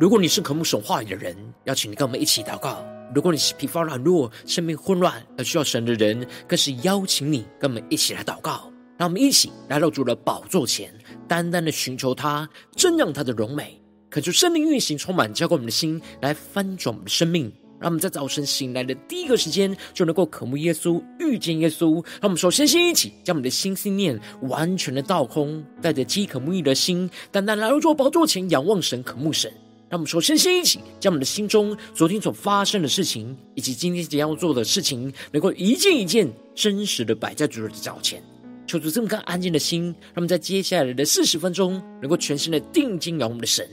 [0.00, 8.72] 如果你是渴慕神话语的人，邀请你跟我们一起祷告；如果你是疲乏软弱、生命混乱而需要神的人，更是邀请你跟我们一起来祷告。
[8.96, 10.88] 让我们一起来到主的宝座前，
[11.26, 17.52] 单单的寻求他，正让他的荣美，恳求生命运行，充满浇灌我们的心，来翻转我们的生命。
[17.80, 21.94] 让我们在早晨醒来的第一个时间，就能够渴慕耶稣、遇见耶稣。
[22.20, 29.52] 让我们首先先一起将我们的心思念完全的倒空，带着饥渴慕义的心，单单来到主宝座前，仰望神、渴慕神。
[29.90, 38.22] 让我们首先先一起将我们的心中昨天所发生的事情，以及今天即将要做的事情，能够一件一件真实的摆在主的脚前，
[38.66, 43.66] 求主这么个安静的心，让我们在接下来的四十分钟，能够全心的定睛仰望我们的神，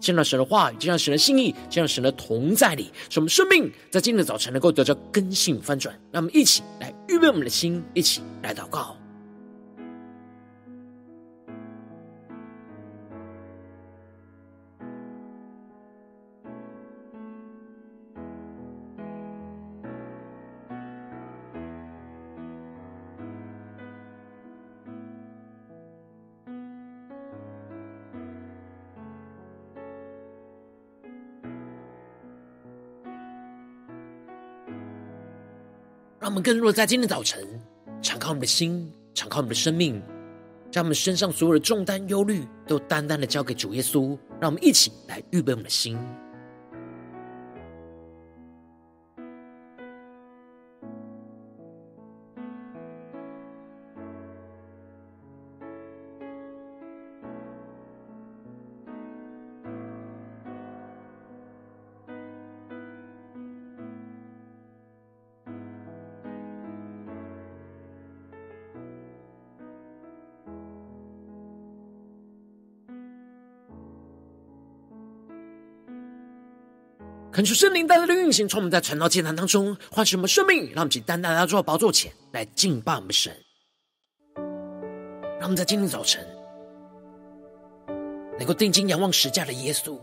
[0.00, 5.94] 见到神的话语，见到神的心意，见到神的同在里，使我们生命在今天的早晨能够得到根性翻转。
[6.10, 8.97] 让我们一起来预备我们的心，一起来祷告。
[36.28, 37.42] 他们更多的在今天早晨，
[38.02, 39.98] 敞开我们的心，敞开我们的生命，
[40.70, 44.08] 将我们身上所有的重担、忧虑，都单单的交给主耶稣。
[44.38, 45.98] 让我们一起来预备我们的心。
[77.38, 83.32] 恳求圣灵带来的运行，从我们在传道祭坛当中唤醒我们生命，让我们起单单来到宝座前来敬拜我们神。
[85.38, 86.26] 让我们在今天早晨
[88.36, 89.96] 能够定睛仰望十架的耶稣，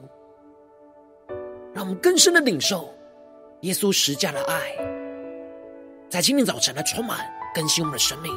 [1.73, 2.96] 让我们更深的领受
[3.63, 4.72] 耶稣十架的爱，
[6.09, 7.19] 在今天早晨来充满
[7.53, 8.34] 更新我们的生命，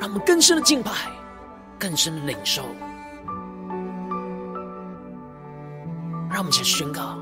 [0.00, 0.90] 让我们更深的敬拜，
[1.78, 2.64] 更深的领受。
[6.48, 7.18] 们先宣告：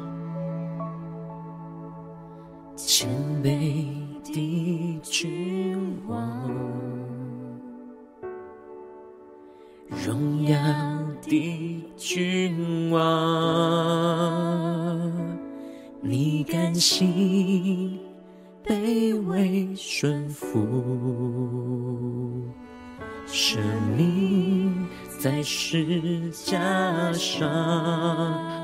[2.77, 3.09] 谦
[3.43, 3.85] 卑
[4.23, 6.49] 的君王，
[10.07, 10.57] 荣耀
[11.23, 13.03] 的君王，
[16.01, 17.26] 你甘心
[27.19, 27.49] 上，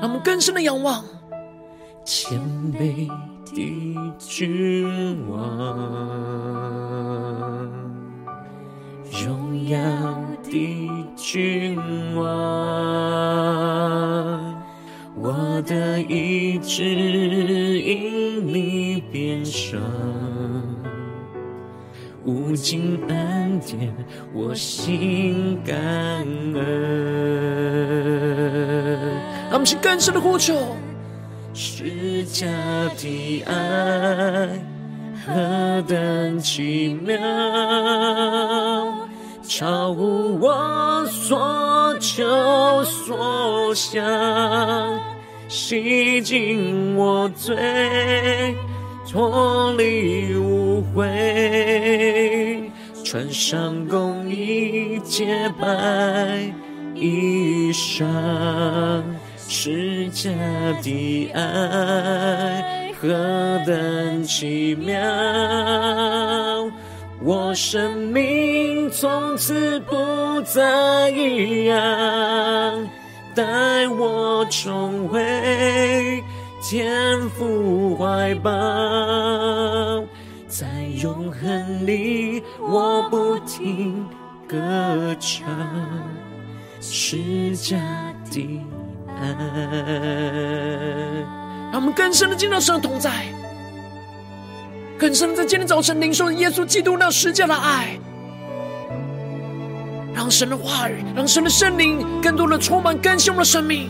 [0.01, 1.03] 让我们更深的仰望，
[2.05, 2.39] 谦
[2.73, 3.09] 卑
[3.53, 5.37] 的君王，
[9.25, 9.79] 荣耀
[10.43, 11.77] 的君
[12.15, 12.23] 王，
[15.15, 19.79] 我的意志因你变伤。
[22.25, 23.93] 无尽恩典，
[24.33, 25.75] 我心感
[26.53, 26.92] 恩。
[29.65, 30.53] 是更深的呼求，
[31.53, 32.45] 十架
[32.97, 34.49] 的爱
[35.25, 37.17] 何等奇妙，
[39.47, 44.03] 超乎我所求所想，
[45.47, 47.55] 洗净我罪。
[49.09, 52.63] 脱离污秽，
[53.03, 56.51] 穿上公义洁白
[56.95, 58.03] 衣裳，
[59.55, 60.31] 十架
[60.81, 63.07] 的爱何
[63.67, 64.99] 等奇妙，
[67.21, 71.77] 我生命从此不再一样，
[73.35, 75.21] 带我重回。
[76.63, 78.49] 天父怀抱，
[80.47, 80.65] 在
[81.03, 84.03] 永恒里，我不停
[84.47, 85.47] 歌唱，
[86.81, 87.77] 十架
[88.31, 88.59] 的。
[91.71, 93.25] 让我们更深的进入到神的同在，
[94.97, 97.97] 更深的在今天早晨领受耶稣基督那十架的爱，
[100.13, 103.89] 让神的话语，让神的圣灵更多的充满更新我们的生命。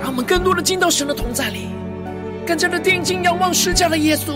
[0.00, 1.68] 让我们更多的进到神的同在里，
[2.46, 4.34] 更加的定睛仰望十架的耶稣。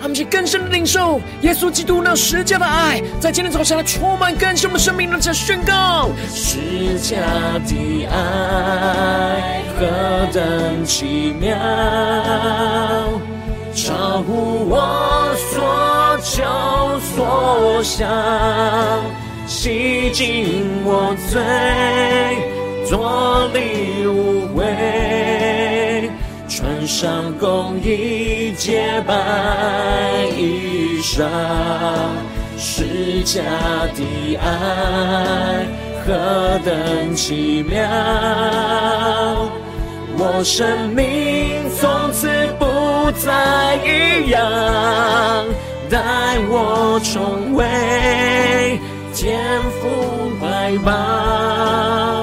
[0.00, 6.10] 他们去更深的领受耶稣基督那十架的爱，在今天早上来充满更深的生命的这宣告。
[6.28, 7.20] 十架
[7.64, 11.56] 的爱何等奇妙，
[13.72, 16.42] 超乎我所求
[17.14, 18.08] 所想，
[19.46, 21.40] 洗净我罪，
[22.88, 25.21] 做礼无悔。
[26.86, 29.14] 上公义洁白
[30.36, 31.24] 衣裳，
[32.58, 33.42] 十架
[33.94, 35.66] 的爱
[36.04, 37.86] 何等奇妙，
[40.16, 42.66] 我生命从此不
[43.20, 44.40] 再一样，
[45.88, 45.98] 待
[46.48, 47.64] 我重回
[49.14, 49.38] 天
[49.80, 49.88] 父
[50.40, 52.21] 怀抱。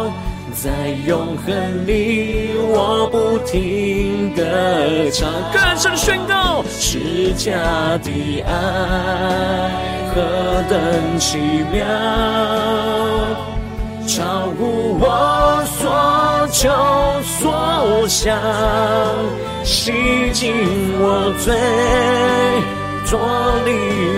[0.62, 0.70] 在
[1.08, 4.44] 永恒里，我不停歌
[5.14, 7.54] 唱，更深的宣告：十架
[8.00, 8.52] 的爱
[10.14, 10.22] 何
[10.70, 11.38] 等奇
[11.72, 11.86] 妙，
[14.06, 16.70] 超乎我所求
[17.24, 18.38] 所想，
[19.64, 19.94] 洗
[20.34, 20.54] 净
[21.00, 21.56] 我罪，
[23.06, 23.18] 做
[23.66, 23.70] 你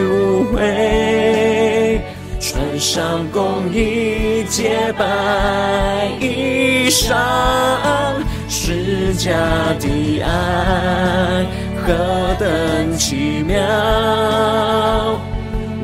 [0.09, 2.01] 无悔。
[2.61, 5.05] 穿上公义洁白
[6.19, 7.15] 衣裳，
[8.47, 9.31] 十架
[9.79, 11.43] 的爱
[11.83, 13.57] 何等奇妙，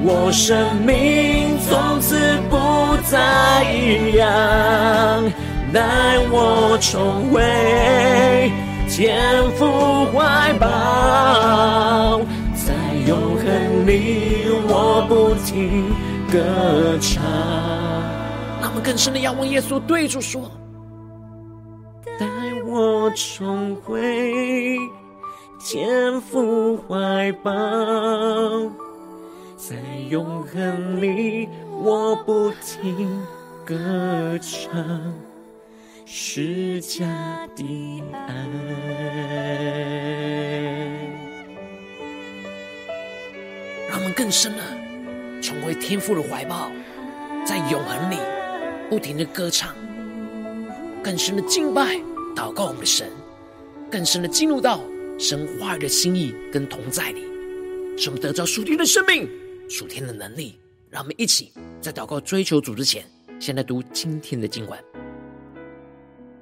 [0.03, 2.15] 我生命从此
[2.47, 4.27] 不再一样，
[5.73, 5.81] 带
[6.29, 8.51] 我重回
[8.87, 9.17] 天
[9.57, 12.21] 父怀抱，
[12.53, 12.75] 在
[13.07, 15.85] 永恒里我不停
[16.31, 17.23] 歌唱，
[18.59, 20.51] 让我们更深的仰望耶稣，对主说
[22.19, 22.25] ：“带
[22.65, 24.77] 我重回
[25.59, 27.51] 天父怀抱，
[29.55, 29.75] 在
[30.09, 33.25] 永恒里我不停
[33.65, 34.69] 歌唱，
[36.05, 37.05] 十架
[37.55, 38.25] 的爱。”
[43.89, 44.57] 让我们更深的。
[45.47, 46.69] 重回天父的怀抱，
[47.45, 48.17] 在永恒里
[48.89, 49.73] 不停的歌唱，
[51.01, 51.95] 更深的敬拜、
[52.35, 53.09] 祷告我们的神，
[53.89, 54.81] 更深的进入到
[55.17, 57.21] 神话语的心意跟同在里，
[57.97, 59.25] 使我们得着属天的生命、
[59.69, 60.59] 属天的能力。
[60.89, 63.05] 让我们一起在祷告追求主之前，
[63.39, 64.77] 先来读今天的经文。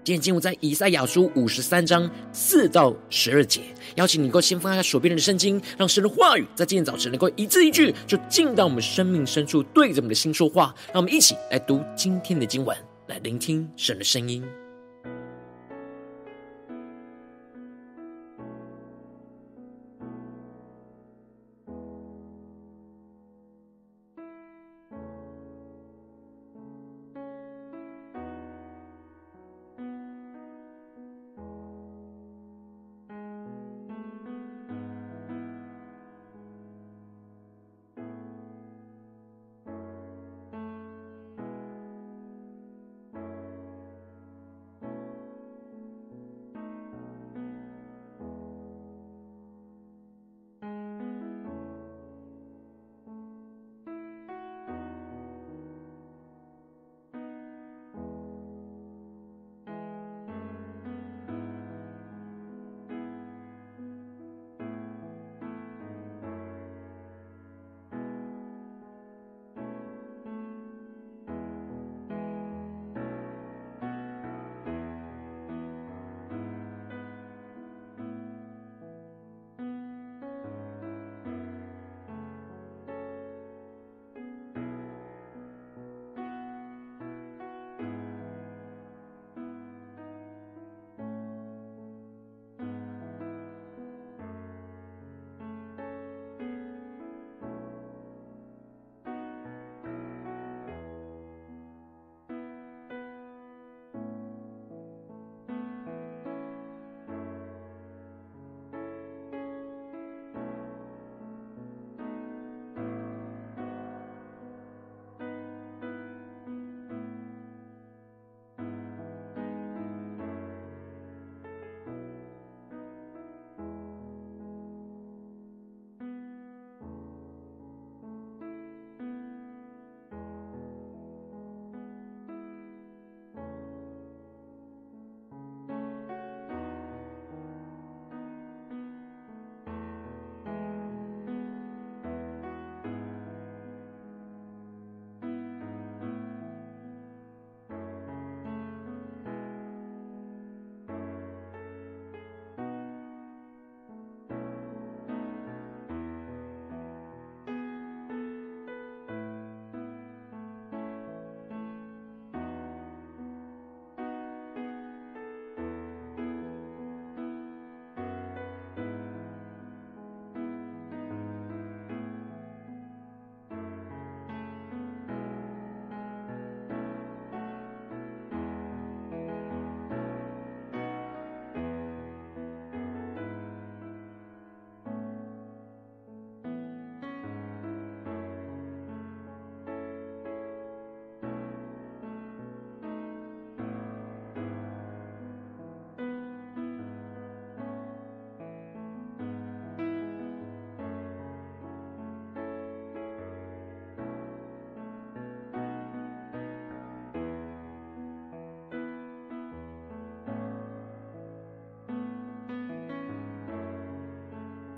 [0.05, 3.61] 今天经文在以赛亚书五十三章四到十二节，
[3.95, 10.75] 邀请你能够先翻开手边的圣经，让神的话语在今天早晨能够一字一句，就进到我们生命深处，对着我们的心说话。
[10.93, 14.43] 让我们一起来读今天的经文，来聆听神的声音。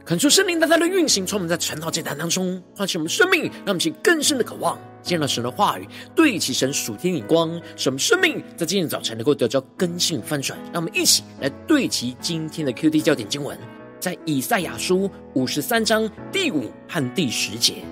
[0.08, 5.86] 恳求圣灵大大的运行，从我们在晨祷祭坛当中唤醒我们生命，让我们去更深的渴望见到神的话语，
[6.16, 10.58] 对齐神属天眼光，使我们生命在今天早晨能够得到更新翻转。
[10.72, 13.60] 让我们一起来对齐今天的 QD 焦点经文，
[14.00, 17.84] 在以赛亚书五十三章第五和第十节。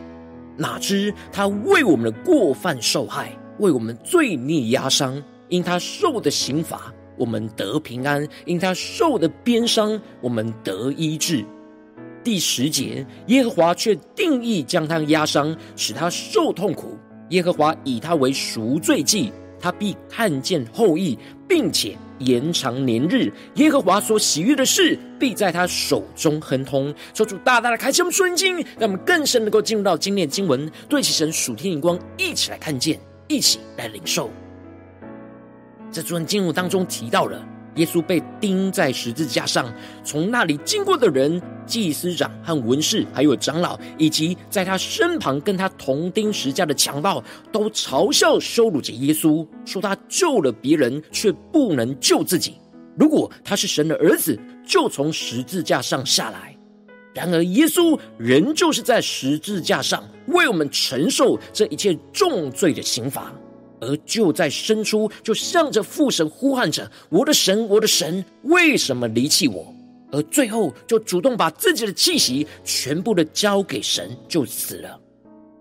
[0.56, 11.44] 哪知他为我们的过犯受害，为我们罪孽压伤，因他受的刑罚，我们得平安；因他受的鞭伤，我们得医治。
[12.26, 16.98] 第十节，耶和华却定意将他压伤，使他受痛苦。
[17.30, 21.16] 耶和华以他为赎罪祭，他必看见后益，
[21.48, 23.32] 并且延长年日。
[23.58, 26.92] 耶和华所喜悦的事，必在他手中亨通。
[27.14, 34.32] 求主大大的开启我们属灵经，让我们更深能够进入到今天经文，对齐神属天眼光，一起来看见，一起来领受。
[35.92, 37.55] 在这段经文当中提到了。
[37.76, 52.54] 耶稣被钉在十字架上，从那里经过的人、祭司长和文士，还有长老，以及在他身旁跟他同钉十字架的强盗，都嘲笑羞辱着耶稣，说他救了别人，却不能救自己。
[52.98, 56.56] 如果他是神的儿子，就从十字架上下来。
[57.14, 63.34] 然而，耶稣仍旧是在十字架上为我们承受这一切重罪的刑罚。
[63.86, 69.72] 而就在深处，就向着父神呼喊着：“我的神，我的神，为什么离弃我？”
[70.12, 75.00] 而最后，就主动把自己的气息全部的交给神，就死了。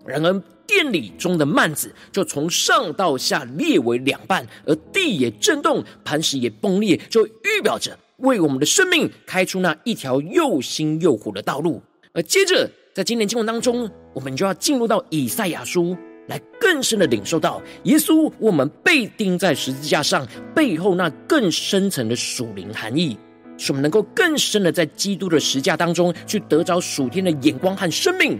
[0.05, 11.81] 然而，殿里中的幔子就从上到下裂为两半，而地也震动，磐石也崩裂，就预表着为我们的生命开出那一条又新又活的道路。
[12.13, 15.97] 而接着，在今年经文当中，我们就要进入到以赛亚书。
[16.27, 23.17] 来更深的领受到耶稣，我们被钉在十字架上背后那更深层的属灵含义，
[23.57, 28.39] 使我们能够更深的在基督的十架当中去得着属天的眼光和生命。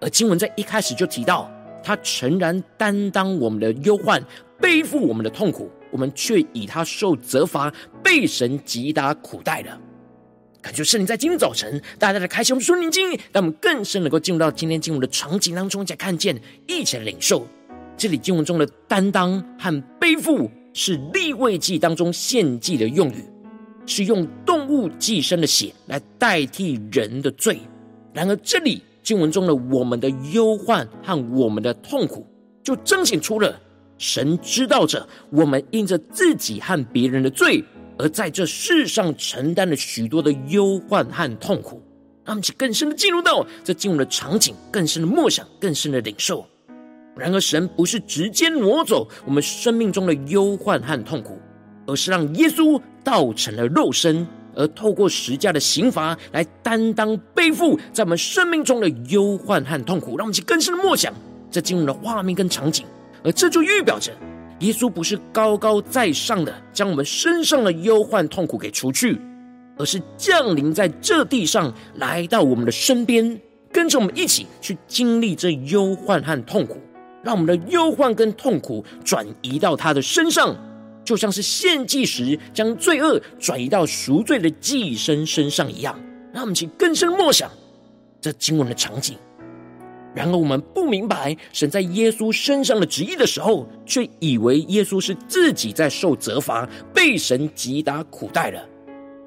[0.00, 1.50] 而经文在一开始就提到，
[1.82, 4.22] 他诚然担当我们的忧患，
[4.60, 9.78] 背负我们的痛苦，我们却以他受责罚，被神击打苦待了。
[10.66, 17.46] 感谢圣灵在今天早晨大大的开启我们属灵经，让我们更深能够进入到今天经文的场景当中，再看见一起来领受。
[17.96, 23.24] 这里经文中的担当和背负是立位记当中献祭的用语，
[23.86, 27.60] 是用动物祭牲的血来代替人的罪。
[28.12, 32.26] 然而这里经文中的我们的忧患和我们的痛苦，
[32.64, 33.56] 就彰显出了
[33.98, 37.62] 神知道着我们因着自己和别人的罪。
[37.98, 41.82] 而在这世上承担了许多的忧患和痛苦，
[42.24, 46.46] 让我们去更深的进入到这进入的场景，更深的默想，更深的领受。
[47.16, 51.38] 然而，神不是直接挪走我们生命中的忧患和痛苦，
[51.86, 60.18] 而是让耶稣道成了肉身，而透过十架的刑罚来担当背负在我们生命中的忧患和痛苦。
[60.18, 61.14] 让我们去更深的默想
[61.50, 62.84] 这进入的画面跟场景，
[63.24, 64.12] 而这就预表着。
[64.60, 69.20] 耶稣不是高高在上的将我们身上的忧患痛苦给除去，
[69.76, 73.38] 而是降临在这地上，来到我们的身边，
[73.70, 76.78] 跟着我们一起去经历这忧患和痛苦，
[77.22, 80.56] 让我们的忧患跟痛苦转移到他的身上，
[81.04, 85.98] 就像是献祭时将罪恶转移到赎罪的祭生身上一样。
[86.32, 87.50] 让我们去更深默想
[88.20, 89.16] 这经文的场景。
[90.16, 98.66] 然而，我们不明白神在耶稣身上的旨意的时候，却以为耶稣是自己在受责罚，被神击打苦待了，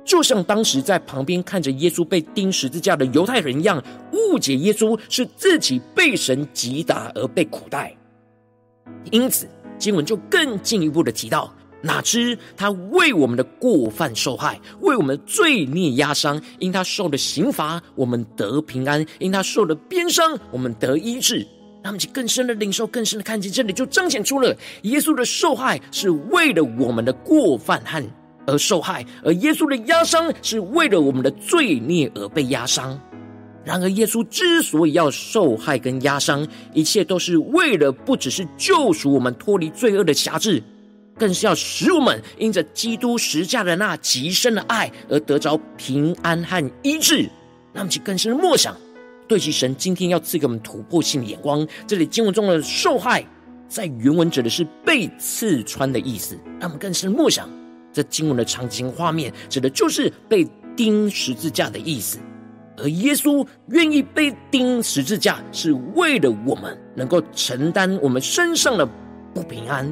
[0.03, 7.96] 就像当时在旁边看着耶稣被钉十字架的犹太人一样，误解耶稣是自己被神击打而被苦待。
[9.12, 11.53] 因此，经文就更进一步的提到。
[11.81, 16.41] 哪知他为我们的过犯受害，为我们的罪孽压伤。
[16.59, 21.45] 因他受的刑罚，我们得平安；因他受的鞭伤，我们得医治。
[21.81, 28.03] 让我们去更深的领受，更深的看见，这里就彰显出了耶稣的受害是为了我们的过犯和
[28.45, 33.00] 而受害，而耶稣的压伤是为了我们的罪孽而被压伤。
[33.63, 40.62] 然而，耶稣之所以要受害跟压伤，一切都是为了不只是救赎我们脱离罪恶的辖制。
[41.20, 47.24] 更是要使我们因着基督十架的那极深的爱而得着平安和医治，
[47.74, 48.76] 让我们去更深的默想，
[49.28, 51.68] 对其神今天要赐给我们突破性的眼光。
[51.86, 53.24] 这里经文中的受害，
[53.68, 57.48] 在原文指的是被刺穿的意思，让我们更深的默想，
[57.92, 62.18] 这经文的场景画面指的就是被钉十字架的意思。
[62.78, 68.88] 而耶稣愿意被钉十字架，是为了我们能够承担我们身上的
[69.34, 69.86] 不平安。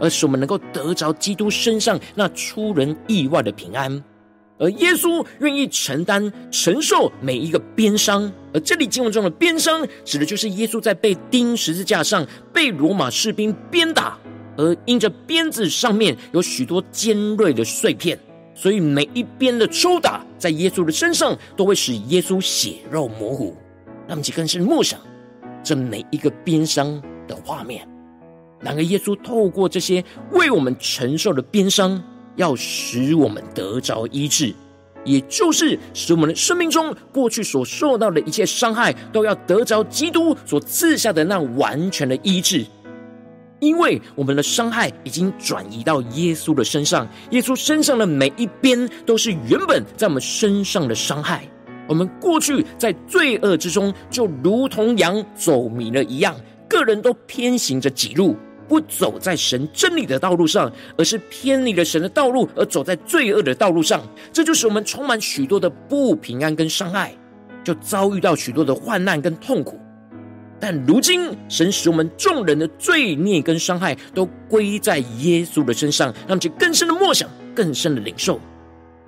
[0.00, 4.02] 而使我们能够得着基督身上那出人意外的平安，
[4.58, 14.18] 而耶稣愿意承担承受每一个鞭伤，而这里经文中的鞭伤，指的就是耶稣在被钉十字架上，被罗马士兵鞭打，
[14.56, 18.18] 而因着鞭子上面有许多尖锐的碎片，
[18.54, 23.56] 所以每一鞭的抽打在耶稣的身上，都会使耶稣血肉模糊。
[24.08, 24.98] 那么，就更是默想
[25.62, 27.86] 这每一个鞭伤的画面。
[28.60, 32.02] 然而，耶稣透过这些为我们承受的鞭伤。
[32.36, 34.54] 要使我们得着医治，
[35.04, 42.64] 也就是使我们的生命中过去所受到的一切伤害，都要得着基督所赐下的那完全的医治。
[43.58, 51.46] 因为我们的伤害已经转移到耶稣的身上，耶稣身上的每一鞭都是原本在我们身上的伤害。
[51.86, 56.34] 我们过去在罪恶之中，就如同羊走迷了一样，
[56.68, 58.34] 个人都偏行着己路。
[58.70, 64.00] 不走在神真理的道路上，而是偏离了神的道路，而走在罪恶的道路上。
[64.32, 67.12] 这就是我们充满许多的不平安跟伤害，
[67.64, 69.80] 就遭遇到许多的患难跟痛苦。
[70.60, 78.38] 但如今，神使我们众人的罪孽跟伤害都归在耶稣的身上，让其更深的默想，更深的领受。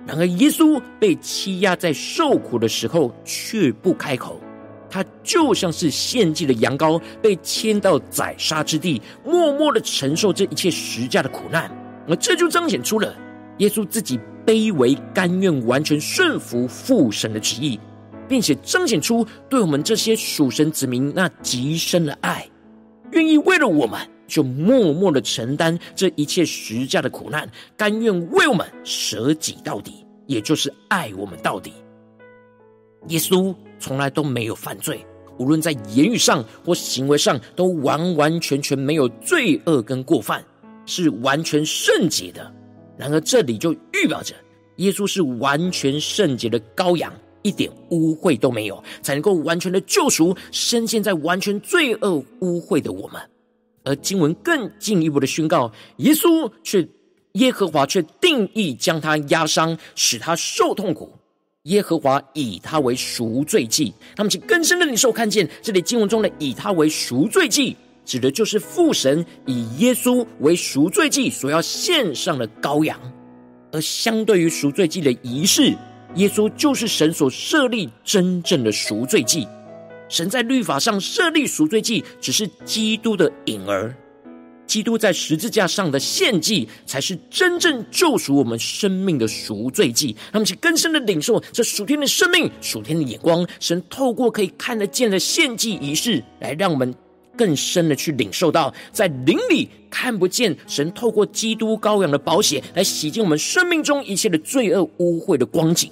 [0.05, 4.41] 然而，耶稣被欺压在受苦的时候，却不开口。
[4.93, 11.67] 他就像是献祭的羊羔，被牵到宰杀之地，默默的承受这一切实价的苦难。
[12.07, 13.15] 而这就彰显出了
[13.57, 17.79] 耶稣自己卑微、甘愿、完全顺服父神的旨意，
[18.27, 22.47] 并且彰显出对我们这些属神子民那极深的爱，
[23.13, 31.73] 愿意为了我们就默默的承担这一切实价的苦难，甘愿为我们舍己到底，也就是爱我们到底。
[33.07, 33.53] 耶稣。
[33.79, 35.05] 从来都没有犯罪，
[35.37, 40.41] 无论在言语上或行为上，都完完全全没有罪恶跟过犯，
[40.85, 42.49] 是完全圣洁的。
[42.97, 44.33] 然而，这里就预表着
[44.77, 53.21] 耶稣是完全圣洁的羔羊，一点污秽都没有，才能够完全的救赎深陷在完全罪恶污秽的我们。
[53.83, 56.87] 而经文更进一步的宣告，耶稣却
[57.33, 61.11] 耶和华却定义将他压伤，使他受痛苦。
[61.63, 67.73] 耶和华以他为赎罪祭，他们请更深的领受看见这里经文中的“以他为赎罪祭”，
[68.03, 72.99] 指的就是父神以耶稣为赎罪祭所要献上的羔羊。
[73.71, 75.73] 而相对于赎罪祭的仪式，
[76.15, 79.47] 耶稣就是神所设立真正的赎罪祭。
[80.09, 83.95] 神在律法上设立赎罪祭，只是基督的影儿。
[84.65, 90.15] 基督在十字架上的献祭，才是真正救赎我们生命的赎罪祭。
[90.31, 93.47] 让我们去更深的领受这属天的生命、属天的眼光。
[93.59, 96.93] 神透过可以看得见的献祭仪式，来让我们
[97.37, 105.91] 更深的去领受到，在灵里看不见神透过基督羔羊的宝血来洗净我们生命中一切的罪恶污秽的光景。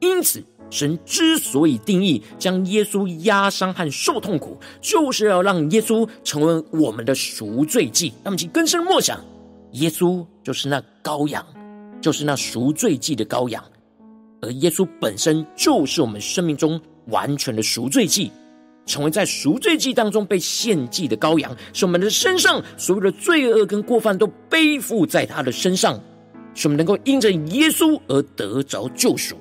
[0.00, 0.42] 因此。
[0.70, 8.12] 神之所以定义将耶稣压伤和受痛苦，就是要让耶稣成为我们的赎罪祭。
[8.22, 9.22] 那么，请更深默想，
[9.72, 11.44] 耶稣就是那羔羊，
[12.00, 13.62] 就是那赎罪祭的羔羊，
[14.40, 18.30] 而耶稣本身就是我们生命中完全的赎罪祭，
[18.86, 26.00] 成为在赎罪祭当中被献祭的羔羊，使我们的身上所有的罪恶跟过犯都背负在他的身上，
[26.54, 29.36] 使我们能够因着耶稣而得着救赎。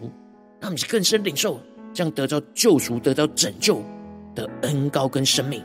[0.59, 1.59] 让我们更深领受，
[1.93, 3.83] 这样得到救赎、得到拯救
[4.35, 5.63] 的恩高跟生命。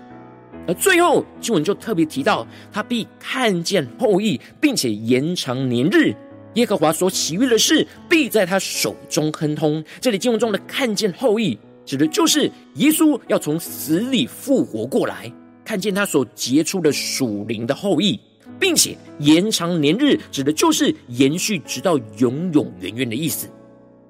[0.66, 6.14] 而最后经文就特别提到，他必看见后裔，并且延长年日。
[6.54, 9.84] 耶和华所喜悦的事，必在他手中亨通。
[10.00, 15.30] 这里经文中的“看见后裔”，指的就是耶稣要从死里复活过来，
[15.64, 18.18] 看见他所结出的属灵的后裔，
[18.60, 23.48] 并且延长年日，指的就是延续直到永永远远的意思。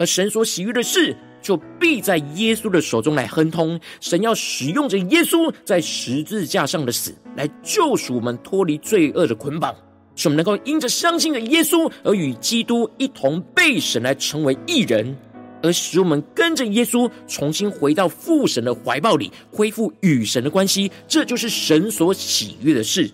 [0.04, 3.80] 而神所喜悦的事，就必在耶稣的手中来亨通。
[4.02, 9.74] 神要使用着耶稣在十字架上的死，来救赎我们脱离罪恶的捆绑，
[10.14, 15.16] 使我们能够因着相信的耶稣，而与基督一同被神来成为一人，
[15.62, 20.92] 而使我们跟着耶稣重新回到父神的怀抱里，恢复与神的关系。
[21.08, 23.10] 这就是神所喜悦的事。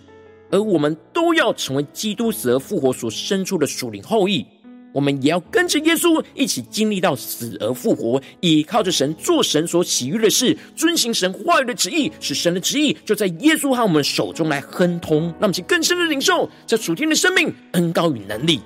[0.51, 4.45] 而我们都要成为基督死而复活所生出的属灵后裔。
[4.93, 15.21] 我们也要跟着耶稣一起经历到死而复活，依靠着神做神所喜悦的事，遵行神话语的旨意，使神的旨意就在耶稣和我们手中来亨通。
[15.21, 18.59] 让我们去更深的领受这属天的生命恩膏与能力。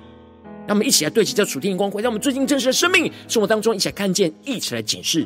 [0.66, 5.24] 让我们一起来对齐这属天的光，辉，让我们最近真实的生命生活当中，一起来看见，一起来检视。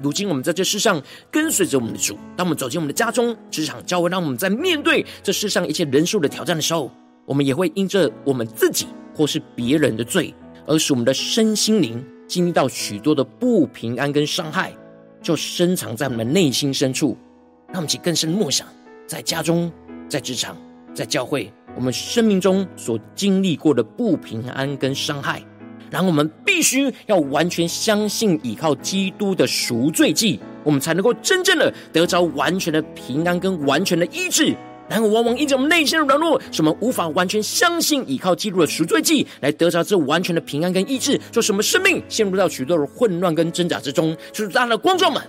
[0.00, 6.88] 如今我们在这世上跟随着我们的主，当我们走进我们的家中、职场、教会，让我们在面对这世上一切人数的挑战的时候，
[7.26, 8.86] 我们也会因着我们自己。
[9.18, 10.32] 或是别人的罪，
[10.64, 14.72] 而使我们的身心灵经历到许多的不平安跟伤害，
[15.20, 17.18] 就深藏在我们内心深处。
[17.66, 18.64] 让我们起更深默想，
[19.08, 19.70] 在家中、
[20.08, 20.56] 在职场、
[20.94, 25.42] 在教会，我们生命中所经历过的不平安跟伤害。
[25.90, 34.54] 然后我们必须要完全相信，依靠基督的赎罪祭，我们才能够真正的得着完全的平安跟完全的医治。
[34.88, 44.16] 然后往往因着我们内心的软弱，使我们无法完全相信依靠基督的赎罪祭来得着这完全的平安跟医治，就使我们生命陷入到许多的混乱跟挣扎之中。
[44.32, 45.22] 就是大家的观众们，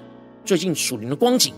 [0.45, 1.53] 最近属灵的光景，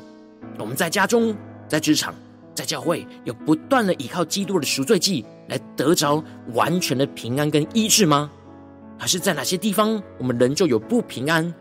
[0.58, 1.36] 我们在家中、
[1.68, 2.16] 在职场、
[2.56, 8.32] 在教会，有不断的依靠基督的赎罪祭来得着完全的平安跟医治吗？
[8.98, 11.54] 还是在哪些地方，我们仍旧有不平安，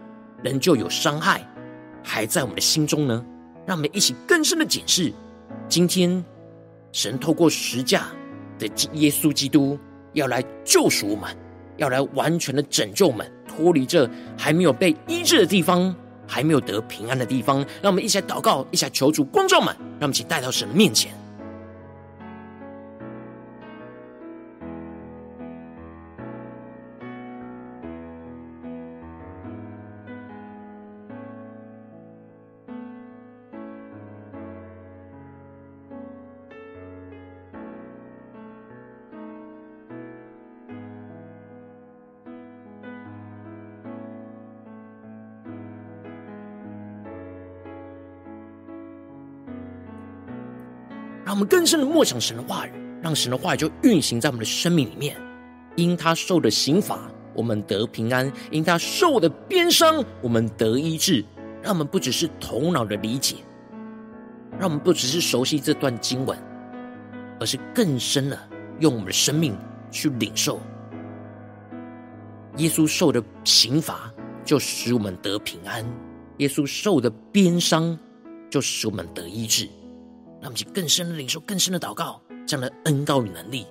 [0.42, 1.46] 仍旧有伤害，
[2.02, 3.24] 还在我们的心中呢？
[3.66, 5.12] 让我们一起更深的检视。
[5.68, 6.24] 今天，
[6.92, 8.08] 神透过十架
[8.58, 9.78] 的耶稣基督，
[10.12, 11.30] 要来救赎我们，
[11.76, 15.94] 要来完全的拯救我们，脱离这还没有被医治的地方，
[16.26, 17.58] 还没有得平安的地方。
[17.80, 21.12] 让我们一起来祷告，一起来求主光照们，让我们一起带到神面前。
[51.40, 55.16] 我们更深的默想神的话语，让神的话语就运行在我们的生命里面。
[55.74, 61.24] 因他受的刑罚，我们得平安；因他受的鞭伤，我们得医治。
[61.62, 63.36] 让我们不只是头脑的理解，
[64.58, 66.38] 让我们不只是熟悉这段经文，
[67.40, 68.38] 而是更深的
[68.78, 69.56] 用我们的生命
[69.90, 70.60] 去领受。
[72.58, 74.12] 耶稣受的刑罚，
[74.44, 75.82] 就使我们得平安；
[76.36, 77.98] 耶稣受的鞭伤，
[78.50, 79.66] 就使我们得医治。
[80.40, 83.66] 让我们更深的领受，更深的祷告，这样的恩膏与能力。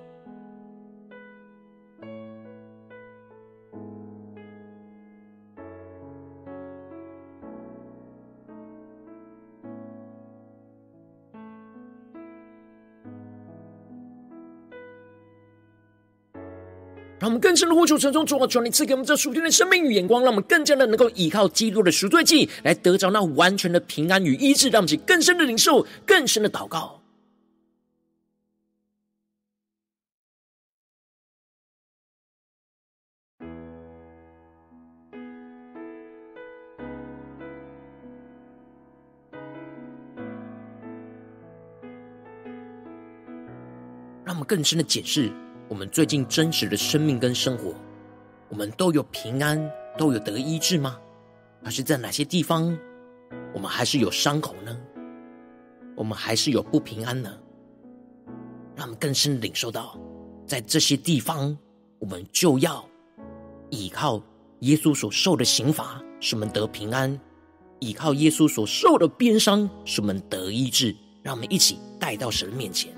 [17.20, 24.70] 让我们更深的呼求，沉重主啊，求你赐给我们这属天的生命与眼光，让我们更加的能够依靠基督的赎罪祭，来得着那完全的平安与医治。
[24.70, 26.96] 让我们去更深的领受，更深的祷告。
[44.24, 45.30] 让我们更深的解释。
[45.70, 47.72] 我们最近真实的生命跟生活，
[48.48, 50.98] 我们都有平安，都有得医治吗？
[51.62, 52.76] 还是在哪些地方，
[53.54, 54.76] 我们还是有伤口呢？
[55.96, 57.32] 我们还是有不平安呢？
[58.74, 59.96] 让我们更深领受到，
[60.44, 61.56] 在这些地方，
[62.00, 62.84] 我们就要
[63.68, 64.20] 依靠
[64.62, 67.16] 耶稣所受的刑罚，使我们得平安；
[67.78, 70.96] 依靠耶稣所受的鞭伤，使我们得医治。
[71.22, 72.92] 让我们一起带到神面前。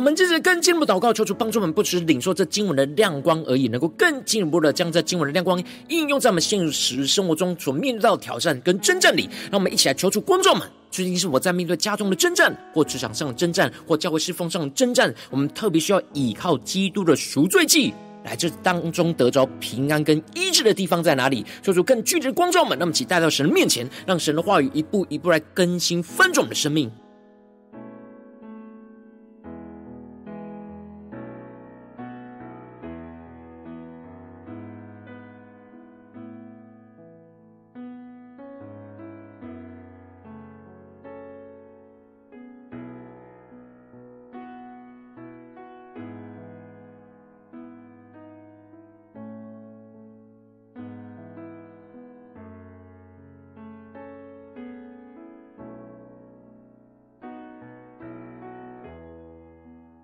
[0.00, 9.28] 我们接着更进一步祷告，求主帮助我们，不只是领受这经文的亮光而已，能够更进一步的将这经文的亮光应用在我们现实生活中所面对到的挑战跟征战里。
[9.52, 17.92] 让我们一起来求主光照们，最近是我在面对家中的征战，或职场上的征战，或教会侍奉上的征战，我们特别需要依靠基督的赎罪祭，
[18.24, 21.44] 来这当中得着平安跟医治的地方在哪里？
[21.62, 26.90] 求主更具体的光照们，那么，请带到神的面前，让神的话语一步一步来更新翻转我们的生命。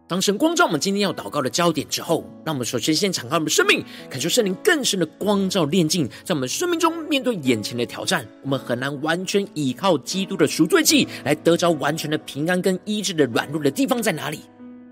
[0.09, 14.42] 当神光照我们今天要祷告的焦点之后，让我们首先先敞开我们的生命，感受圣灵更深的光照炼净，在我们生命中面对眼前的挑战，我们很难完全依靠基督的赎罪祭来得着完全的平安跟医治的软弱的地方在哪里？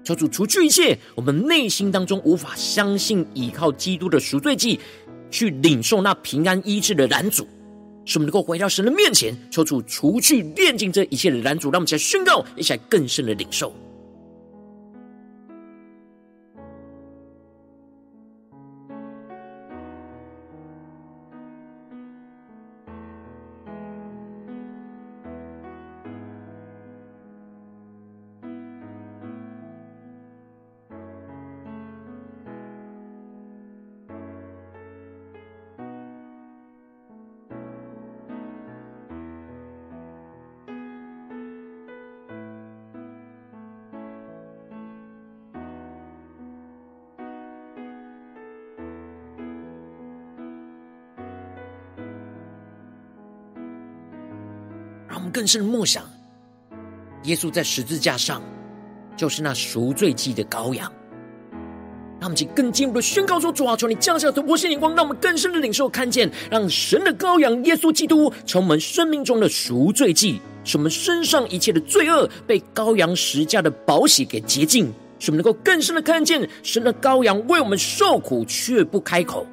[0.03, 4.81] 求主除去一切我们内心当中无法相信依靠基督的赎罪祭
[5.31, 7.47] 去领受那平安医治的拦阻，
[8.05, 13.73] 使我们能够回到神的面前，求主除去炼净这一切的拦阻，让我们起来宣告，一起来更深的领受。
[55.31, 56.05] 更深的默想，
[57.25, 58.43] 耶稣在十字架上
[59.17, 60.91] 就是那赎罪祭的羔羊。
[62.21, 79.47] 让我们请更进一步的宣告说：主啊，求你降下突破性眼光，让我们更深的领受看见，让神的羔羊耶稣基督成为我们生命中的赎罪祭，使我们身上一切的罪恶被羔羊十架的宝血给洁净，使我们能够更深的看见神的羔羊为我们受苦却不开口。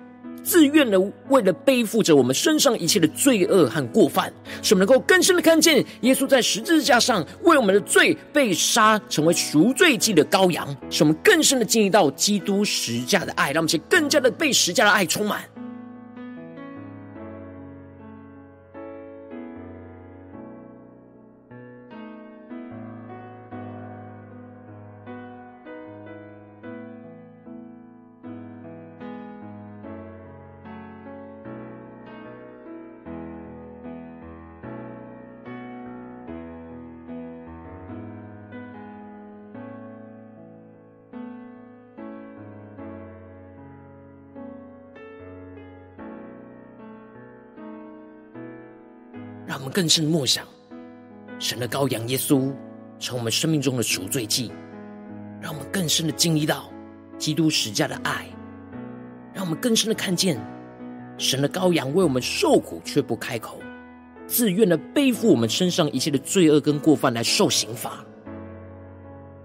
[0.43, 0.99] 自愿的，
[1.29, 15.41] 为了背负着我们身上一切的罪恶和过犯，使我们能够更深的看见耶稣在十字架上为我们的罪被杀，成为赎罪祭的羔羊，使我们更深的经历到基督十架的爱，让我们且更加的被十架的爱充满。
[49.51, 50.47] 让我们更深的默想，
[51.37, 52.53] 神的羔羊耶稣
[52.99, 54.49] 成我们生命中的赎罪祭，
[55.41, 56.71] 让我们更深的经历到
[57.17, 58.25] 基督十架的爱，
[59.33, 60.39] 让我们更深的看见
[61.17, 63.59] 神的羔羊为我们受苦却不开口，
[64.25, 68.05] 自愿的背负我们身上一切的罪恶跟过犯来受刑罚，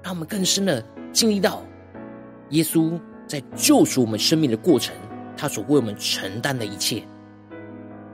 [0.04, 0.80] 让我们更深的
[1.12, 1.64] 经历到
[2.50, 4.94] 耶稣在救赎我们生命的过程，
[5.36, 7.02] 他所为我们承担的一切，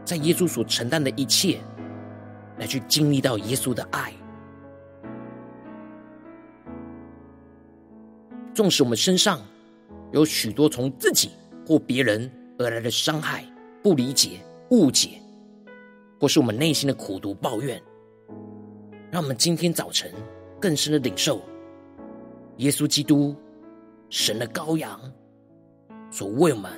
[0.07, 1.61] 在耶稣所承担的一切。
[2.59, 4.12] 来去经历到耶稣的爱，
[8.55, 9.41] 纵使我们身上
[10.12, 11.31] 有许多从自己
[11.67, 13.45] 或别人而来的伤害、
[13.83, 15.21] 不理解、误解，
[16.21, 17.83] 或是我们内心的苦读抱怨，
[19.11, 20.12] 让我们今天早晨
[20.61, 21.43] 更深的领受
[22.59, 23.35] 耶稣基督
[24.11, 25.01] 神的羔羊
[26.11, 26.71] 所为我们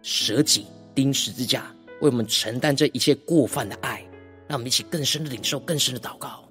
[0.00, 1.64] 舍己钉十字架，
[2.00, 4.02] 为我们承担这一切过犯的爱。
[4.52, 6.44] 让我们一起更深的领受，更深的祷告。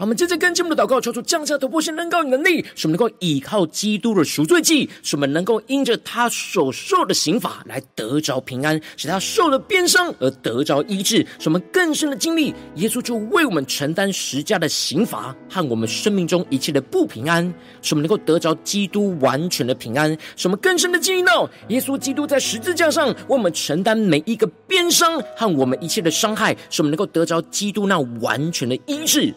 [0.00, 17.44] 我们接着跟进我们的祷告，求主降下突破性能高与能力，使我们能够依靠基督的赎罪祭，使我们能够因着他所受的刑罚来得着平安，使他受了鞭伤而得着医治，使我们更深的经历耶稣就为我们承担十架的刑罚和我们生命中一切的不平安，
[17.82, 29.34] 使我们能够得着基督完全的平安，使我们更深的经历到耶稣基督在十字架上为我们承担每一个鞭伤和我们一切的伤害，使我们能够得着基督那完全的医治。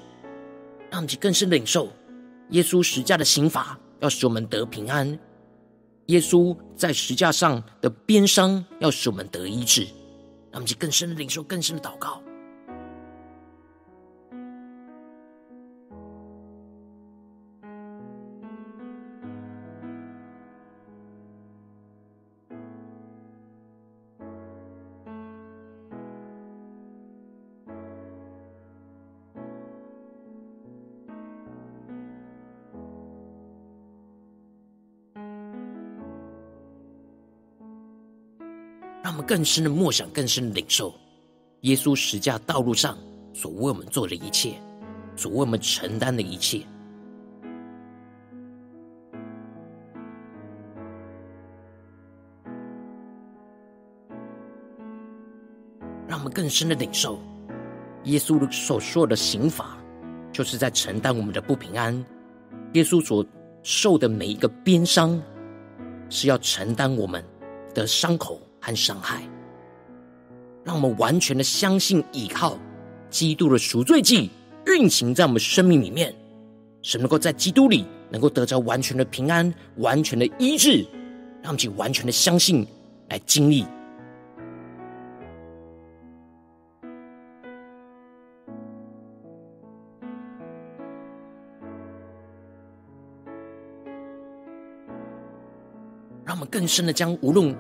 [0.94, 1.92] 让我们更深的领受
[2.52, 5.18] 耶稣十架的刑罚，要使我们得平安；
[6.06, 9.82] 耶稣在十架上的鞭伤，要使我们得医治。
[10.52, 12.22] 让我们更深的领受，更深的祷告。
[39.34, 40.94] 更深的默想，更深的领受
[41.62, 42.96] 耶稣十架道路上
[43.34, 44.54] 所为我们做的一切，
[45.16, 46.62] 所为我们承担的一切。
[56.08, 57.20] 让我们更深的领受
[58.04, 59.80] 耶稣所受的刑罚，
[60.32, 62.06] 就是在承担我们的不平安。
[62.74, 63.26] 耶稣所
[63.64, 65.20] 受的每一个鞭伤，
[66.08, 67.26] 是要承担我们
[67.74, 68.40] 的伤口。
[68.66, 69.22] 和伤害，
[70.64, 72.58] 让我们完全的相信依靠
[73.10, 74.30] 基督的赎罪祭
[74.68, 76.16] 运行在我们生命里面，
[76.82, 80.78] 使能够在基督里能够得着完全的平安、完全的医治，
[81.42, 82.66] 让我们去完全的相信，
[83.10, 83.66] 来经历。
[96.26, 97.54] 让我们更深的将无论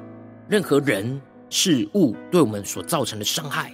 [0.54, 3.74] 任何人事物对我们所造成的伤害、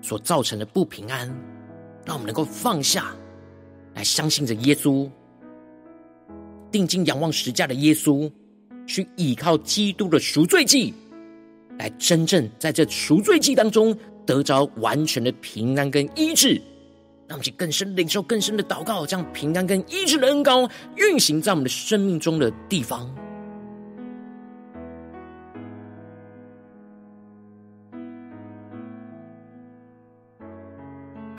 [0.00, 1.26] 所造成的不平安，
[2.06, 3.12] 让我们能够放下，
[3.94, 5.10] 来相信着耶稣，
[6.70, 8.30] 定睛仰望十架的耶稣，
[8.86, 10.94] 去倚靠基督的赎罪祭，
[11.80, 13.92] 来真正在这赎罪祭当中
[14.24, 16.62] 得着完全的平安跟医治。
[17.26, 23.12] 让我们去更深领受更深的祷告，将平安跟医治的恩膏运行在我们的生命中的地方。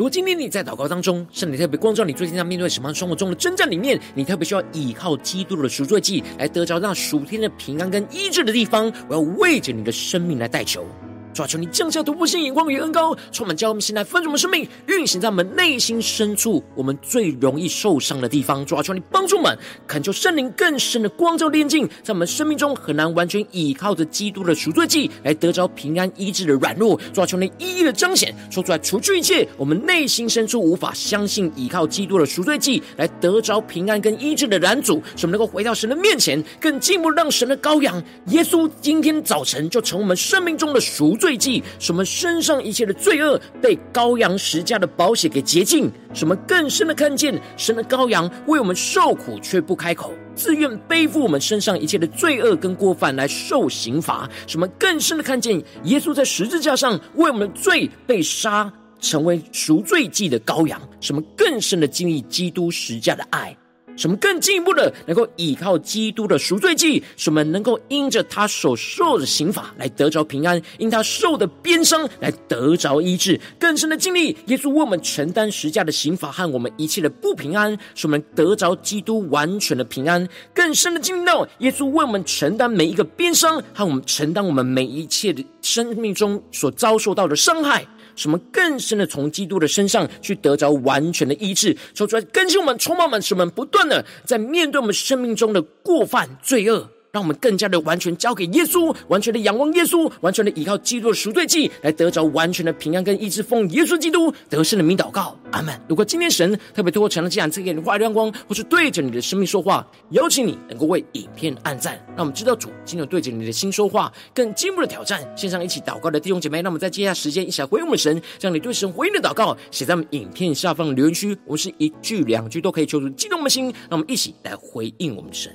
[0.00, 10.86] 如果今天你在祷告当中，圣灵特别光照你，最近在面对什么生活中的征战里面，你特别需要依靠基督的赎罪祭来得着那属天的平安跟医治的地方，我要为着你的生命来代求。
[11.32, 18.66] 抓住，你降下突破性眼光与恩膏，充满教我们现在分盛的生命，运行在我们内心深处，我们最容易受伤的地方。
[18.66, 27.00] 抓住，你帮助我们，恳求圣灵更深的光照炼净，在我们生命中很难完全依靠着基督的赎罪祭来得着平安医治的软弱。
[27.12, 41.16] 抓住，你一一的彰显，说出来，除去一切我们内心深处无法相信依靠基督的赎罪祭来得着平安跟医治的拦阻，使我们能够回到神的面前，更进一步让神的羔羊耶稣今天早晨就成我们生命中的赎。
[41.20, 63.54] 罪祭，什么身上一切的罪恶被羔羊十架的宝血给洁净，什么更深的看见神的羔羊为我们受苦却不开口，自愿背负我们身上一切的罪恶跟过犯来受刑罚，什么更深的看见耶稣在十字架上为我们的罪被杀，成为赎罪祭的羔羊，什么更深的经历基督十架的爱。
[64.00, 87.86] 什么更进一步的，能够依靠基督的赎罪祭，什么能够因着他所受的刑罚来得着平安，因他受的鞭伤来得着医治，更深的经历耶稣为我们承担十架的刑罚和我们一切的不平安，使我们得着基督完全的平安，更深的经历到耶稣为我们承担每一个鞭伤，和我们承担我们每一切的生命中所遭受到的伤害。
[88.16, 96.90] 什么更深的从基督的身上去得着完全的医治，说出来更新我们，充满我们，使我们不断的在面对我们生命中的过犯罪恶。
[97.12, 103.42] 让我们更加的完全交给耶稣，完全的仰望耶稣，完全的依靠基督的赎罪祭，来得着完全的平安跟医治。
[103.42, 105.78] 奉耶稣基督得胜的名祷告，阿门。
[105.88, 115.20] 如果今天神特别透过成了这样赐给你发亮光，或是对着你的生命说话，邀请你能够为影片按赞，让我们知道主今天对着你的心说话，更进一步的挑战。
[115.36, 125.52] 线上一起祷告的弟兄姐妹，让我们在接下时间一起来回应我们神，将你对神回应的祷告写在我们影片下方的留言区，我们是一句两句都可以求主激动我们的心，让我们一起来回应我们的神。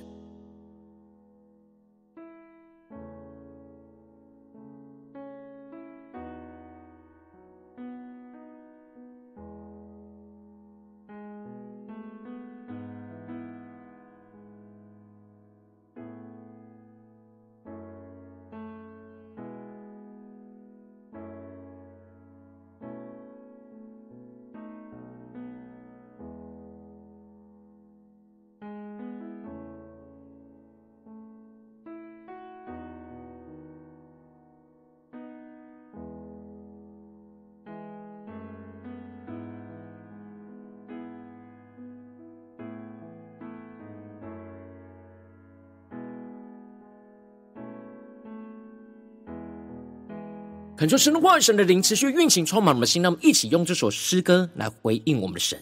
[50.86, 53.01] 恳求神的话语、神的灵持续运行，充满我们的心。
[53.01, 55.59] 让我们一起用这首诗歌来回应我们的神，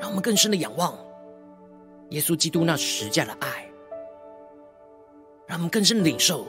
[0.00, 0.92] 让我们更深的仰望
[2.10, 3.64] 耶稣基督那十架的爱，
[5.46, 6.48] 让我们更深的领受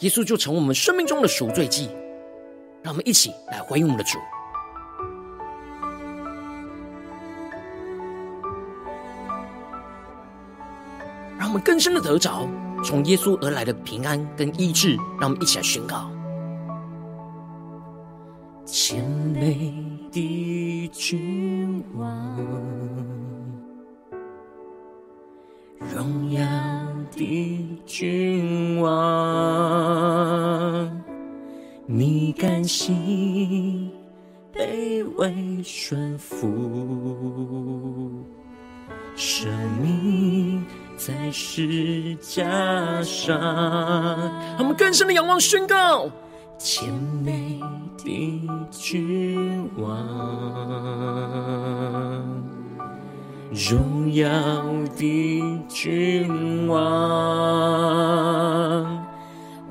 [0.00, 1.88] 耶稣就成为我们生命中的赎罪祭。
[2.82, 4.18] 让我们一起来回应我们的主。
[11.38, 12.44] 让我们更深的得着
[12.84, 16.10] 从耶稣而来的平安跟医治，让我们一起来宣告：
[18.64, 19.04] 谦
[19.34, 19.72] 卑
[20.10, 22.08] 的君王，
[25.94, 26.40] 荣耀
[27.12, 28.90] 的君王，
[31.86, 33.90] 你甘心
[34.54, 36.46] 卑微顺服，
[39.14, 39.50] 生
[39.82, 40.64] 命。
[40.98, 42.44] 在十架
[43.04, 43.38] 上，
[44.58, 46.10] 我们更深的仰望宣告：
[46.58, 46.92] 谦
[47.24, 47.60] 卑
[48.04, 49.94] 的君王，
[53.52, 54.28] 荣耀
[54.96, 56.76] 的君王，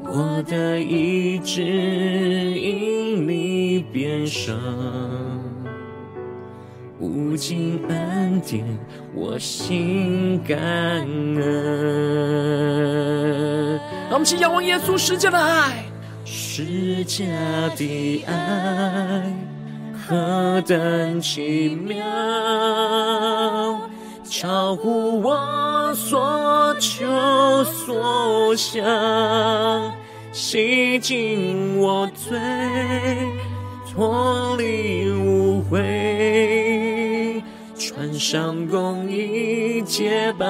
[0.05, 4.57] 我的意志因你变生。
[7.18, 8.63] 无尽恩典，
[9.15, 11.41] 我心感恩。
[14.07, 15.84] 让我们起仰望耶稣十架的爱，
[16.24, 17.26] 十架
[17.76, 19.34] 的爱
[20.07, 22.05] 何等奇妙，
[24.24, 28.86] 超乎我所求所想，
[30.32, 32.38] 洗净我罪，
[33.91, 36.07] 脱离污秽。
[38.08, 40.45] 穿上公义洁白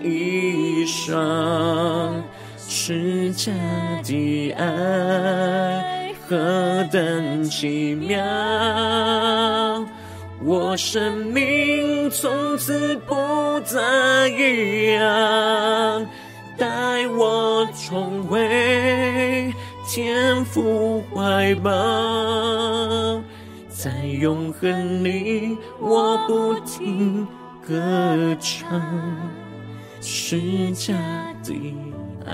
[0.00, 2.22] 衣裳，
[2.68, 3.50] 十架
[4.04, 8.22] 的爱何等奇妙！
[10.44, 16.06] 我生命从此不再一样，
[16.56, 19.52] 带我重回
[19.88, 21.72] 天父怀抱。
[23.78, 27.28] 在永恒里，我不停
[27.60, 28.82] 歌唱
[30.00, 30.94] 十架
[31.44, 31.74] 的
[32.24, 32.32] 爱。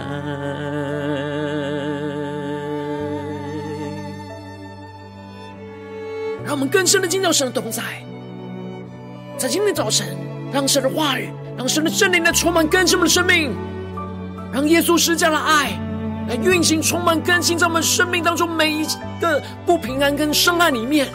[6.45, 7.83] 让我们更深的敬到神的同在，
[9.37, 10.17] 在今天早晨，
[10.53, 11.29] 让神的话语，
[11.59, 13.53] 让神的圣灵来充满更新我们的生命，
[14.53, 15.73] 让耶稣施加的爱
[16.29, 18.85] 来运行，充满更新在我们生命当中每一
[19.21, 21.09] 个不平安跟伤害里面。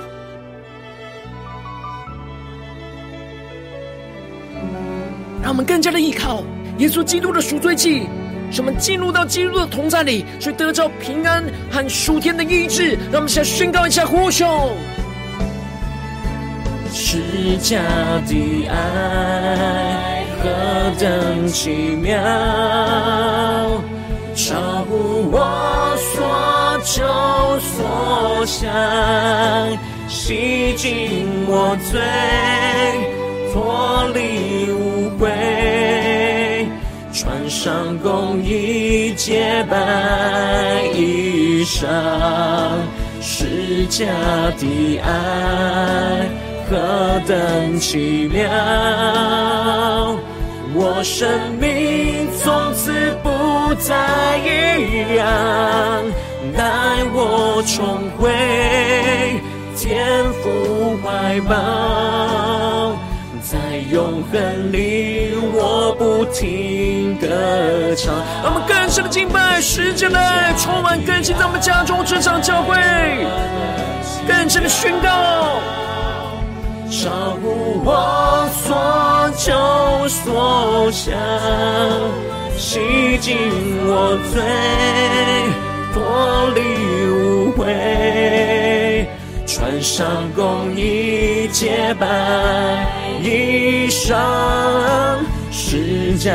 [5.57, 6.43] 们更加的依靠
[6.77, 8.03] 耶稣基督的赎罪祭，
[8.51, 12.91] 使我们进入到基督的同在里，去得着平安和属天的医治。
[13.11, 14.69] 让我们先宣告一下呼求：
[16.93, 17.81] 十架
[18.27, 20.47] 的爱何
[20.99, 21.71] 等奇
[22.03, 22.21] 妙，
[24.35, 27.03] 超乎我所求
[27.59, 28.69] 所想，
[30.07, 31.99] 洗净我罪，
[33.57, 36.67] 脱离污秽，
[37.11, 41.87] 穿上公义洁白衣裳，
[43.19, 44.05] 施加
[44.59, 46.29] 的爱
[46.69, 48.47] 何等奇妙！
[50.75, 51.27] 我生
[51.59, 52.93] 命从此
[53.23, 55.25] 不再一样，
[56.55, 56.63] 带
[57.11, 58.29] 我重回
[59.75, 62.95] 天父怀抱。
[63.91, 67.27] 永恒里，我不停歌
[67.95, 68.13] 唱。
[68.43, 72.75] 让我们更深的敬拜，十架的爱充满更新，在我们家中、职场、教会，
[74.27, 75.09] 更深的宣告，
[76.89, 78.75] 超乎我所
[79.37, 81.15] 求所想，
[82.57, 83.37] 洗净
[83.87, 84.41] 我罪，
[85.93, 86.59] 脱离
[87.11, 87.65] 污秽，
[89.57, 92.05] 穿上公义洁白。
[93.23, 94.15] 衣裳，
[95.49, 96.31] 十架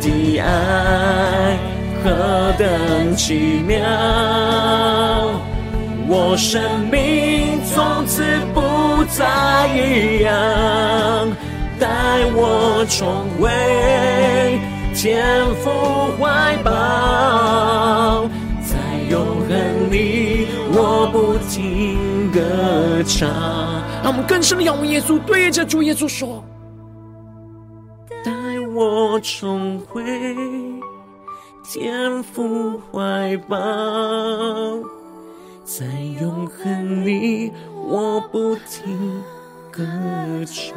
[0.00, 1.56] 的爱
[2.02, 3.78] 何等奇妙！
[6.08, 6.60] 我生
[6.90, 10.34] 命从此不再一样，
[11.78, 11.86] 带
[12.34, 13.48] 我重回
[14.92, 15.24] 天
[15.62, 15.70] 父
[16.18, 18.28] 怀抱，
[18.64, 18.74] 在
[19.08, 20.43] 永恒里
[20.86, 23.26] 我不停歌唱。
[24.02, 26.44] 让我们更深的仰望耶稣，对着主耶稣说
[28.22, 28.30] ：“带
[28.74, 30.04] 我重回
[31.64, 33.56] 天父怀抱，
[35.64, 35.86] 在
[36.20, 37.50] 永恒里，
[37.88, 39.22] 我不停
[39.72, 39.82] 歌
[40.44, 40.76] 唱，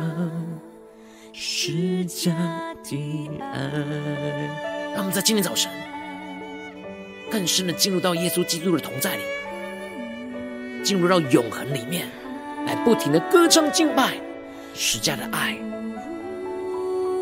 [1.33, 2.31] 施加
[2.81, 3.59] 的爱。
[4.93, 5.69] 让我们在今天早晨，
[7.29, 9.23] 更深的进入到耶稣基督的同在里，
[10.87, 12.07] 进入到永恒里面，
[12.65, 14.17] 来不停的歌唱敬拜，
[14.73, 15.53] 施加的爱。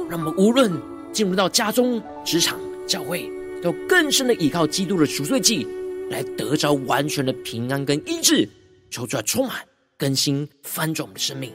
[0.07, 0.72] 让我们无论
[1.11, 3.28] 进入到家中、职场、教会。
[3.63, 5.66] 都更深的依靠基督的赎罪祭，
[6.11, 8.47] 来得着完全的平安跟医治，
[8.91, 9.55] 求出来充满、
[9.97, 11.51] 更新、翻转我们的生命。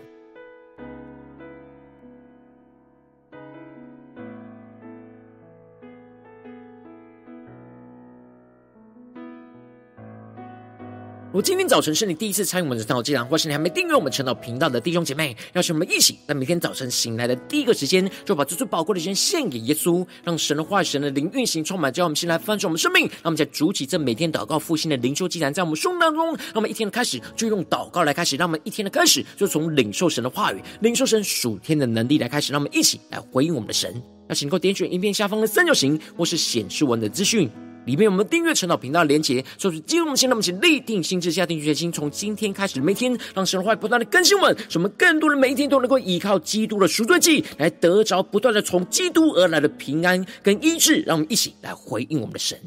[11.32, 23.02] 我今天早晨是你第一次参与我们的晨祷祭坛，或是你还没订阅我们晨祷频道的弟兄姐妹，邀请我们一起在每天早晨醒来的第一个时间，就把这最宝贵的时间献给耶稣，让神的话语、神的灵运行充满，叫我们先来翻转我们生命。
[23.06, 34.02] 让我们在主起这每天祷告复兴的灵修祭坛，在我们生命当中，让我们一天的开始就用祷告来开始，让我们一天的开始就从领受神的话语、领受神属天的能力来开始，让我们一起来回应我们的神。
[34.30, 37.48] 邀请能够点选影片下方的三角形，或是显示文的资讯。
[37.86, 51.02] 里面我们订阅陈祷频道的连接，就是进入我们现在，我们请立定心智，下定决心，从今天开始每天，让神的话不断的更新我们，使我们更多的每一天都能够依靠基督的赎罪记，来得着不断的从基督而来的平安跟医治。
[51.06, 52.58] 让我们一起来回应我们的神。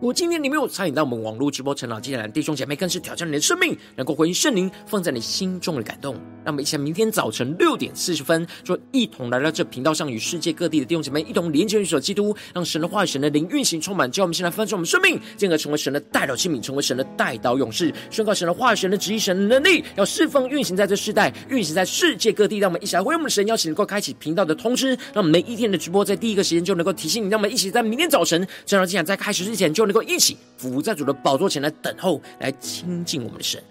[0.00, 6.14] 我今天你没有参与到我们网络直播晨祷祭坛的弟兄姐妹，更是挑战你的生命，能够回应圣灵放在你心中的感动。
[6.44, 22.58] 让我们一起在明天早晨六点四十分，就一同来到这频道上，与世界各地的弟兄姐妹一同连接、与所基督，让神的话语、神的灵运行充满，叫我们先来翻转我们生命，进而成为神的代祷器皿，成为神的代祷勇士，宣告神的话语、神的旨意、神的能力，要释放运行在这世代，运行在世界各地。
[22.58, 27.28] 让我们一起来为我们神邀请，能够开启频道的通知，让我们每一天的直播在第一个时间就能够提醒你。
[27.28, 29.87] 让我们一起在明天早晨晨祷祭坛在开始之前就。
[29.88, 33.62] 能够一起伏在主的宝座前来等候，来亲近我们的神。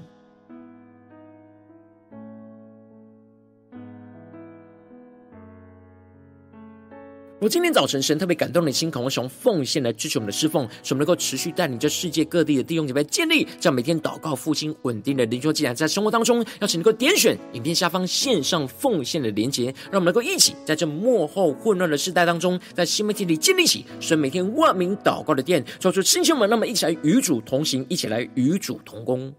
[7.39, 29.31] 我今天早晨，神特别感动的心，渴望使用奉献来支持我们的侍奉，使我们能够持续带领着世界各地的弟兄姐妹建立这样每天祷告复兴稳定的灵修祭坛，在生活当中，邀请能够点选影片下方线上奉献的连结，让我们能够一起在这幕后混乱的时代当中，在新媒体里建立起神每天万名祷告的殿，说出弟兄们，那么一起来与主同行，一起来与主同工。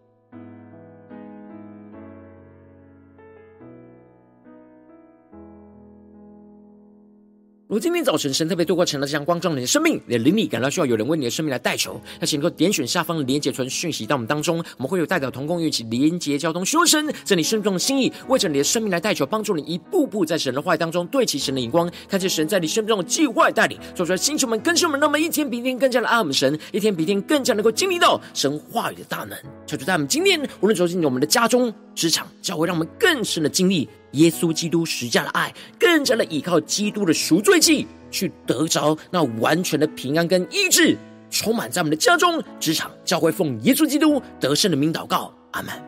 [7.69, 29.39] 如今天早晨，神特别透过晨祷这样光照你的生命，你的灵里感到需要有人为你的生命来代求，那请能够点选下方的连结传讯息到我们当中，我们会有代表同工一起连结交通，说神在你生命中的心意，为着你的生命来代求，帮助你一步步在神的话语当中对齐神的眼光，看见神在你生命中的计划带领，做出来星球们更新我们，那么一天比一天更加的爱我们神，一天比一天更加能够经历到神话语的大能。
[29.67, 33.87] 求主在我们今天无论走进我们的家中、职场、教会，让我们更深的经历。
[34.13, 40.97] 耶稣基督施加的爱，更加的依靠基督的赎罪祭，去得着那完全的平安跟医治，
[41.31, 45.88] 充满在我们的家中、职场、教会，奉耶稣基督得胜的名祷告，阿门。